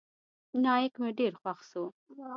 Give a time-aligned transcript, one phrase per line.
[0.63, 1.83] نايک مې ډېر خوښ سو.